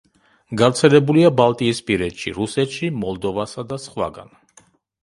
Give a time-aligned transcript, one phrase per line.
[0.61, 4.37] გავრცელებულია ბალტიისპირეთში, რუსეთში, მოლდოვასა და სხვაგან.